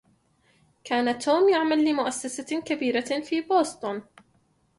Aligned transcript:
كان 0.83 1.19
توم 1.19 1.49
يعمل 1.49 1.85
لمؤسسة 1.89 2.61
كبيرة 2.61 3.21
في 3.21 3.41
بوسطن. 3.41 4.01